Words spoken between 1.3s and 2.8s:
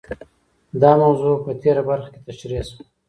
په تېره برخه کې تشرېح